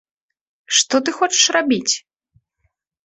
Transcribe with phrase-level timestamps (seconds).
[0.77, 1.89] Што ты хочаш рабіць?